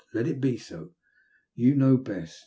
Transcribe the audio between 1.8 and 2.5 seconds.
best.